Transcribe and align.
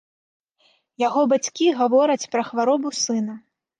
Яго 1.07 1.21
бацькі 1.33 1.67
гавораць 1.81 2.29
пра 2.33 2.41
хваробу 2.51 2.89
сына. 3.05 3.33